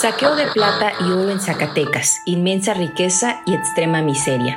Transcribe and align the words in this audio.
Saqueo 0.00 0.34
de 0.34 0.46
plata 0.46 0.94
y 1.00 1.12
oro 1.12 1.28
en 1.28 1.40
Zacatecas, 1.40 2.22
inmensa 2.24 2.72
riqueza 2.72 3.42
y 3.44 3.52
extrema 3.52 4.00
miseria. 4.00 4.56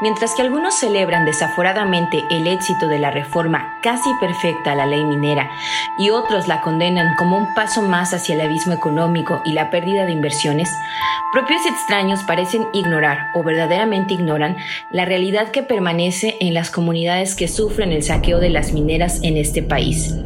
Mientras 0.00 0.34
que 0.34 0.40
algunos 0.40 0.74
celebran 0.74 1.26
desaforadamente 1.26 2.24
el 2.30 2.46
éxito 2.46 2.88
de 2.88 2.98
la 2.98 3.10
reforma 3.10 3.78
casi 3.82 4.10
perfecta 4.18 4.72
a 4.72 4.74
la 4.74 4.86
ley 4.86 5.04
minera 5.04 5.50
y 5.98 6.08
otros 6.08 6.48
la 6.48 6.62
condenan 6.62 7.14
como 7.16 7.36
un 7.36 7.54
paso 7.54 7.82
más 7.82 8.14
hacia 8.14 8.34
el 8.34 8.40
abismo 8.40 8.72
económico 8.72 9.42
y 9.44 9.52
la 9.52 9.70
pérdida 9.70 10.06
de 10.06 10.12
inversiones, 10.12 10.70
propios 11.32 11.66
extraños 11.66 12.22
parecen 12.24 12.66
ignorar 12.72 13.30
o 13.34 13.42
verdaderamente 13.42 14.14
ignoran 14.14 14.56
la 14.90 15.04
realidad 15.04 15.50
que 15.50 15.62
permanece 15.62 16.36
en 16.40 16.54
las 16.54 16.70
comunidades 16.70 17.34
que 17.34 17.46
sufren 17.46 17.92
el 17.92 18.02
saqueo 18.02 18.38
de 18.38 18.50
las 18.50 18.72
mineras 18.72 19.20
en 19.22 19.36
este 19.36 19.62
país, 19.62 20.16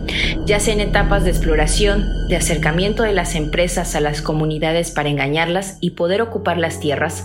ya 0.47 0.61
sea 0.61 0.75
en 0.75 0.81
etapas 0.81 1.25
de 1.25 1.31
exploración, 1.31 2.29
de 2.29 2.37
acercamiento 2.37 3.03
de 3.03 3.13
las 3.13 3.35
empresas 3.35 3.97
a 3.97 4.01
las 4.01 4.23
comunidades 4.23 4.93
para 4.93 5.09
engañarlas 5.09 5.77
y 5.81 5.91
poder 5.91 6.23
ocupar 6.23 6.57
las 6.57 6.79
tierras, 6.79 7.25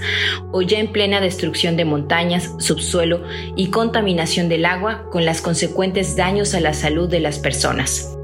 o 0.52 0.64
ya 0.64 0.80
en 0.80 0.92
plena 0.92 1.22
destrucción 1.22 1.78
de 1.78 1.86
montañas, 1.86 2.50
subsuelo 2.58 3.24
y 3.56 3.70
contaminación 3.70 4.50
del 4.50 4.66
agua 4.66 5.06
con 5.12 5.24
las 5.24 5.42
consecuentes 5.42 6.16
daños 6.16 6.56
a 6.56 6.60
la 6.60 6.74
salud 6.74 7.08
de 7.08 7.20
las 7.20 7.38
personas. 7.38 8.18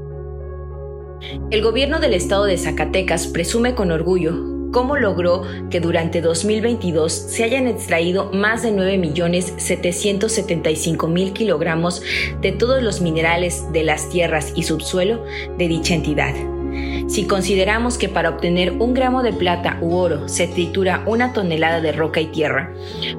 El 1.50 1.62
gobierno 1.62 2.00
del 2.00 2.14
estado 2.14 2.44
de 2.44 2.58
Zacatecas 2.58 3.28
presume 3.28 3.76
con 3.76 3.92
orgullo 3.92 4.57
cómo 4.72 4.96
logró 4.96 5.42
que 5.70 5.80
durante 5.80 6.20
2022 6.20 7.12
se 7.12 7.44
hayan 7.44 7.66
extraído 7.66 8.30
más 8.32 8.62
de 8.62 8.72
9.775.000 8.72 11.32
kilogramos 11.32 12.02
de 12.40 12.52
todos 12.52 12.82
los 12.82 13.00
minerales 13.00 13.64
de 13.72 13.82
las 13.82 14.08
tierras 14.08 14.52
y 14.54 14.62
subsuelo 14.64 15.24
de 15.56 15.68
dicha 15.68 15.94
entidad. 15.94 16.34
Si 17.08 17.26
consideramos 17.26 17.96
que 17.96 18.08
para 18.08 18.28
obtener 18.28 18.72
un 18.72 18.92
gramo 18.92 19.22
de 19.22 19.32
plata 19.32 19.78
u 19.80 19.96
oro 19.96 20.28
se 20.28 20.46
tritura 20.46 21.02
una 21.06 21.32
tonelada 21.32 21.80
de 21.80 21.92
roca 21.92 22.20
y 22.20 22.26
tierra, 22.26 22.72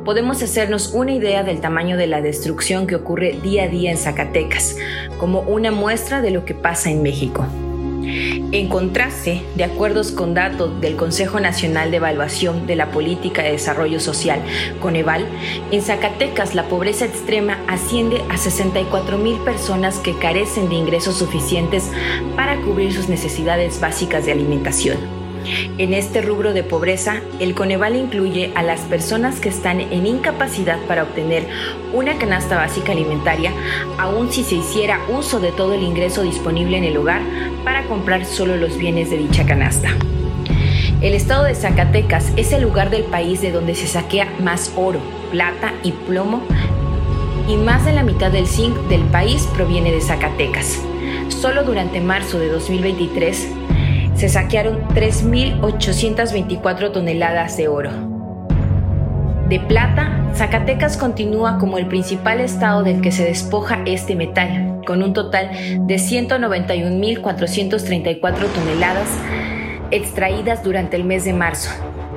podemos 0.06 0.44
hacernos 0.44 0.94
una 0.94 1.14
idea 1.14 1.44
del 1.44 1.60
tamaño 1.60 1.98
de 1.98 2.08
la 2.08 2.22
destrucción 2.22 2.86
que 2.86 2.96
ocurre 2.96 3.40
día 3.42 3.64
a 3.64 3.68
día 3.68 3.92
en 3.92 3.98
Zacatecas, 3.98 4.78
como 5.18 5.42
una 5.42 5.72
muestra 5.72 6.22
de 6.22 6.32
lo 6.32 6.46
que 6.46 6.54
pasa 6.54 6.92
en 6.92 7.02
México. 7.02 7.46
En 8.02 8.68
contraste, 8.68 9.44
de 9.56 9.64
acuerdo 9.64 10.00
con 10.16 10.34
datos 10.34 10.80
del 10.82 10.96
Consejo 10.96 11.40
Nacional 11.40 11.92
de 11.92 11.98
Evaluación 11.98 12.66
de 12.68 12.76
la 12.76 12.92
Política 12.92 13.44
de 13.44 13.52
Desarrollo 13.52 14.00
Social, 14.00 14.42
Coneval, 14.80 15.26
en 15.72 15.82
Zacatecas 15.82 16.56
la 16.56 16.68
pobreza 16.68 17.06
extrema 17.06 17.60
asciende 17.68 18.24
a 18.30 18.38
64 18.38 19.18
mil 19.18 19.38
personas 19.40 19.98
que 19.98 20.18
carecen 20.18 20.70
de 20.70 20.76
ingresos 20.76 21.18
suficientes 21.18 21.90
para 22.36 22.62
cubrir 22.62 22.94
sus 22.94 23.10
necesidades 23.10 23.80
básicas 23.82 24.26
de 24.26 24.32
alimentación. 24.32 25.19
En 25.78 25.94
este 25.94 26.22
rubro 26.22 26.54
de 26.54 26.64
pobreza, 26.64 27.22
el 27.40 27.54
Coneval 27.54 27.96
incluye 27.96 28.52
a 28.56 28.64
las 28.64 28.82
personas 28.82 29.40
que 29.40 29.50
están 29.50 29.80
en 29.82 30.06
incapacidad 30.06 30.78
para 30.88 31.04
obtener 31.04 31.48
una 31.94 32.18
canasta 32.18 32.58
básica 32.58 32.92
alimentaria, 32.92 33.54
aun 33.98 34.32
si 34.32 34.44
se 34.44 34.56
hiciera 34.56 35.00
uso 35.10 35.40
de 35.40 35.52
todo 35.52 35.74
el 35.74 35.84
ingreso 35.84 36.24
disponible 36.24 36.78
en 36.78 36.84
el 36.84 36.98
hogar 36.98 37.22
para 37.64 37.84
comprar 37.88 38.26
solo 38.26 38.58
los 38.58 38.78
bienes 38.78 39.10
de 39.10 39.18
dicha 39.18 39.46
canasta. 39.46 39.90
El 41.02 41.14
estado 41.14 41.46
de 41.46 41.56
Zacatecas 41.56 42.34
es 42.36 42.52
el 42.52 42.62
lugar 42.62 42.90
del 42.90 43.04
país 43.04 43.42
de 43.42 43.52
donde 43.52 43.74
se 43.74 43.88
saquea 43.88 44.28
más 44.40 44.74
oro, 44.76 45.00
plata 45.32 45.74
y 45.82 45.94
plomo 45.94 46.44
y 47.48 47.56
más 47.56 47.86
de 47.86 47.94
la 47.94 48.04
mitad 48.04 48.32
del 48.32 48.48
zinc 48.48 48.76
del 48.90 49.04
país 49.04 49.48
proviene 49.56 49.92
de 49.92 50.02
Zacatecas. 50.02 50.80
Solo 51.30 51.64
durante 51.64 52.02
marzo 52.02 52.38
de 52.38 52.50
2023 52.50 53.50
se 54.20 54.28
saquearon 54.28 54.86
3.824 54.90 56.92
toneladas 56.92 57.56
de 57.56 57.70
oro. 57.70 57.90
De 59.48 59.62
plata, 59.62 60.26
Zacatecas 60.36 60.98
continúa 60.98 61.58
como 61.58 61.78
el 61.78 61.88
principal 61.88 62.42
estado 62.42 62.84
del 62.84 63.00
que 63.00 63.14
se 63.14 63.24
despoja 63.24 63.80
este 63.86 64.18
metal, 64.18 64.82
con 64.86 65.04
un 65.04 65.14
total 65.14 65.52
de 65.88 65.96
191.434 65.96 68.20
toneladas 68.20 69.08
extraídas 69.90 70.66
durante 70.66 70.98
el 70.98 71.06
mes 71.06 71.24
de 71.24 71.32
marzo, 71.32 71.70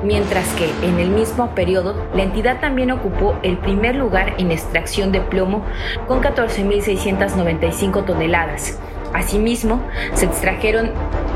mientras 0.03 0.49
que 0.55 0.69
en 0.85 0.99
el 0.99 1.11
mismo 1.11 1.55
periodo 1.55 1.95
la 2.17 2.25
entidad 2.25 2.59
también 2.59 2.91
ocupó 2.91 3.39
el 3.45 3.59
primer 3.59 3.95
lugar 3.95 4.35
en 4.39 4.51
extracción 4.51 5.13
de 5.13 5.21
plomo 5.21 5.65
con 6.09 6.21
14.695 6.21 8.05
toneladas. 8.05 8.77
Asimismo, 9.15 9.81
se 10.15 10.27
extrajeron 10.27 10.91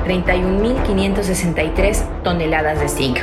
31.563 0.07 2.23
toneladas 2.23 2.81
de 2.81 2.89
zinc. 2.89 3.19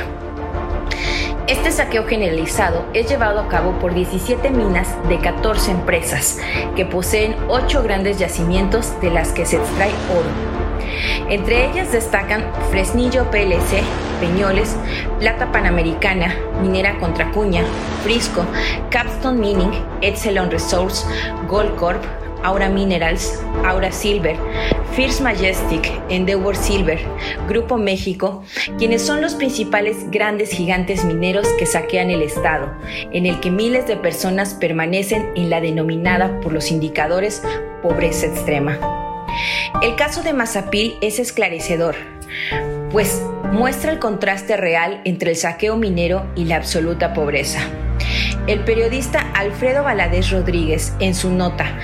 Este 1.46 1.70
saqueo 1.72 2.06
generalizado 2.06 2.86
es 2.94 3.06
llevado 3.08 3.40
a 3.40 3.48
cabo 3.48 3.78
por 3.78 3.92
17 3.94 4.48
minas 4.50 4.88
de 5.08 5.18
14 5.18 5.72
empresas 5.72 6.38
que 6.76 6.86
poseen 6.86 7.36
8 7.48 7.82
grandes 7.82 8.18
yacimientos 8.18 8.98
de 9.00 9.10
las 9.10 9.32
que 9.32 9.44
se 9.44 9.56
extrae 9.56 9.90
oro. 10.10 10.28
Entre 11.28 11.70
ellas 11.70 11.92
destacan 11.92 12.44
Fresnillo 12.70 13.30
PLC, 13.30 13.82
Peñoles, 14.20 14.74
Plata 15.18 15.52
Panamericana, 15.52 16.34
Minera 16.62 16.98
Contracuña, 16.98 17.62
Frisco, 18.02 18.46
Capstone 18.90 19.38
Mining, 19.38 19.72
Epsilon 20.00 20.50
Resource, 20.50 21.06
Gold 21.48 21.76
Corp, 21.76 22.02
Aura 22.44 22.68
Minerals, 22.68 23.42
Aura 23.64 23.90
Silver, 23.90 24.36
First 24.94 25.22
Majestic, 25.22 25.90
Endeavor 26.10 26.54
Silver, 26.54 27.00
Grupo 27.48 27.78
México, 27.78 28.44
quienes 28.78 29.00
son 29.00 29.22
los 29.22 29.34
principales 29.34 30.10
grandes 30.10 30.50
gigantes 30.50 31.04
mineros 31.06 31.48
que 31.58 31.64
saquean 31.64 32.10
el 32.10 32.20
Estado, 32.20 32.70
en 33.12 33.24
el 33.24 33.40
que 33.40 33.50
miles 33.50 33.86
de 33.86 33.96
personas 33.96 34.52
permanecen 34.52 35.30
en 35.34 35.48
la 35.48 35.62
denominada 35.62 36.38
por 36.40 36.52
los 36.52 36.70
indicadores 36.70 37.42
pobreza 37.82 38.26
extrema. 38.26 38.78
El 39.82 39.96
caso 39.96 40.22
de 40.22 40.34
Mazapil 40.34 40.96
es 41.00 41.18
esclarecedor, 41.18 41.96
pues 42.92 43.22
muestra 43.52 43.90
el 43.90 43.98
contraste 43.98 44.58
real 44.58 45.00
entre 45.04 45.30
el 45.30 45.36
saqueo 45.36 45.76
minero 45.76 46.26
y 46.36 46.44
la 46.44 46.56
absoluta 46.56 47.14
pobreza. 47.14 47.60
El 48.46 48.60
periodista 48.60 49.20
Alfredo 49.32 49.82
Valadez 49.82 50.30
Rodríguez, 50.30 50.92
en 51.00 51.14
su 51.14 51.30
nota 51.30 51.78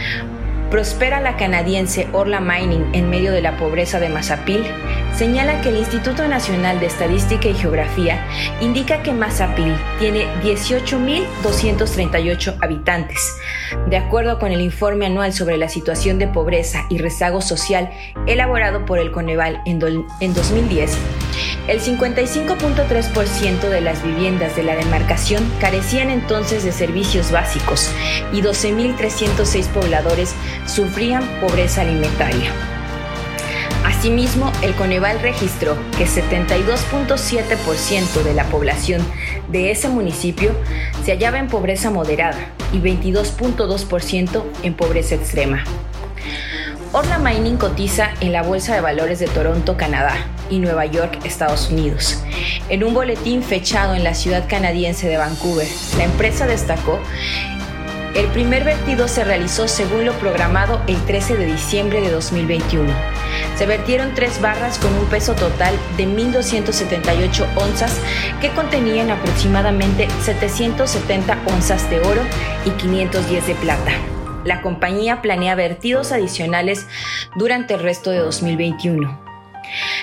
Prospera 0.70 1.20
la 1.20 1.36
canadiense 1.36 2.08
Orla 2.12 2.40
Mining 2.40 2.86
en 2.92 3.10
medio 3.10 3.32
de 3.32 3.42
la 3.42 3.56
pobreza 3.56 3.98
de 3.98 4.08
Mazapil, 4.08 4.62
señala 5.16 5.60
que 5.62 5.70
el 5.70 5.78
Instituto 5.78 6.28
Nacional 6.28 6.78
de 6.78 6.86
Estadística 6.86 7.48
y 7.48 7.54
Geografía 7.54 8.24
indica 8.60 9.02
que 9.02 9.12
Mazapil 9.12 9.74
tiene 9.98 10.26
18.238 10.44 12.58
habitantes. 12.60 13.36
De 13.88 13.96
acuerdo 13.96 14.38
con 14.38 14.52
el 14.52 14.60
informe 14.60 15.06
anual 15.06 15.32
sobre 15.32 15.56
la 15.56 15.68
situación 15.68 16.20
de 16.20 16.28
pobreza 16.28 16.86
y 16.88 16.98
rezago 16.98 17.40
social 17.40 17.90
elaborado 18.28 18.86
por 18.86 19.00
el 19.00 19.10
Coneval 19.10 19.60
en, 19.66 19.80
en 20.20 20.34
2010, 20.34 20.96
el 21.70 21.80
55.3% 21.80 23.68
de 23.68 23.80
las 23.80 24.02
viviendas 24.02 24.56
de 24.56 24.64
la 24.64 24.74
demarcación 24.74 25.48
carecían 25.60 26.10
entonces 26.10 26.64
de 26.64 26.72
servicios 26.72 27.30
básicos 27.30 27.88
y 28.32 28.42
12.306 28.42 29.68
pobladores 29.68 30.34
sufrían 30.66 31.22
pobreza 31.40 31.82
alimentaria. 31.82 32.50
Asimismo, 33.84 34.50
el 34.62 34.74
Coneval 34.74 35.20
registró 35.20 35.76
que 35.96 36.06
72.7% 36.06 38.24
de 38.24 38.34
la 38.34 38.46
población 38.46 39.00
de 39.48 39.70
ese 39.70 39.88
municipio 39.88 40.50
se 41.04 41.12
hallaba 41.12 41.38
en 41.38 41.46
pobreza 41.46 41.92
moderada 41.92 42.48
y 42.72 42.80
22.2% 42.80 44.42
en 44.64 44.74
pobreza 44.74 45.14
extrema. 45.14 45.62
Orla 46.92 47.18
Mining 47.18 47.58
cotiza 47.58 48.10
en 48.20 48.32
la 48.32 48.42
Bolsa 48.42 48.74
de 48.74 48.80
Valores 48.80 49.20
de 49.20 49.28
Toronto, 49.28 49.76
Canadá 49.76 50.16
y 50.50 50.58
Nueva 50.58 50.86
York, 50.86 51.20
Estados 51.24 51.70
Unidos. 51.70 52.22
En 52.68 52.84
un 52.84 52.92
boletín 52.92 53.42
fechado 53.42 53.94
en 53.94 54.04
la 54.04 54.14
ciudad 54.14 54.48
canadiense 54.48 55.08
de 55.08 55.16
Vancouver, 55.16 55.68
la 55.96 56.04
empresa 56.04 56.46
destacó 56.46 57.00
el 58.14 58.26
primer 58.26 58.64
vertido 58.64 59.06
se 59.06 59.22
realizó 59.22 59.68
según 59.68 60.04
lo 60.04 60.12
programado 60.14 60.82
el 60.88 61.00
13 61.04 61.36
de 61.36 61.46
diciembre 61.46 62.00
de 62.00 62.10
2021. 62.10 62.92
Se 63.56 63.66
vertieron 63.66 64.14
tres 64.16 64.40
barras 64.40 64.78
con 64.78 64.92
un 64.94 65.06
peso 65.06 65.34
total 65.34 65.76
de 65.96 66.08
1.278 66.08 67.46
onzas 67.56 67.96
que 68.40 68.50
contenían 68.50 69.10
aproximadamente 69.10 70.08
770 70.22 71.38
onzas 71.46 71.88
de 71.88 72.00
oro 72.00 72.22
y 72.64 72.70
510 72.70 73.46
de 73.46 73.54
plata. 73.54 73.92
La 74.44 74.60
compañía 74.60 75.22
planea 75.22 75.54
vertidos 75.54 76.10
adicionales 76.10 76.88
durante 77.36 77.74
el 77.74 77.80
resto 77.80 78.10
de 78.10 78.18
2021. 78.18 79.29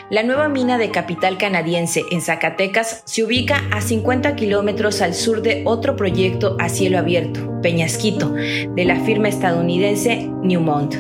La 0.10 0.24
nueva 0.24 0.48
mina 0.48 0.78
de 0.78 0.90
capital 0.90 1.38
canadiense 1.38 2.04
en 2.12 2.22
Zacatecas 2.22 3.02
se 3.06 3.24
ubica 3.24 3.64
a 3.72 3.82
50 3.82 4.36
kilómetros 4.36 5.02
al 5.02 5.14
sur 5.14 5.42
de 5.42 5.64
otro 5.66 5.96
proyecto 5.96 6.56
a 6.60 6.70
cielo 6.70 6.98
abierto, 6.98 7.62
Peñasquito, 7.62 8.32
de 8.32 8.86
la 8.86 9.00
firma 9.02 9.28
estadounidense 9.28 10.30
Newmont. 10.44 10.96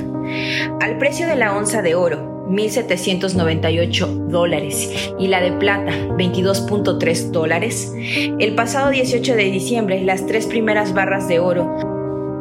Al 0.81 0.97
precio 0.97 1.27
de 1.27 1.35
la 1.35 1.55
onza 1.55 1.81
de 1.81 1.95
oro, 1.95 2.45
1.798 2.49 4.27
dólares 4.27 5.11
y 5.19 5.27
la 5.27 5.41
de 5.41 5.51
plata 5.53 5.91
22.3 5.91 7.31
dólares, 7.31 7.93
el 8.39 8.55
pasado 8.55 8.89
18 8.89 9.35
de 9.35 9.51
diciembre 9.51 10.01
las 10.01 10.25
tres 10.25 10.47
primeras 10.47 10.93
barras 10.93 11.27
de 11.27 11.39
oro 11.39 11.96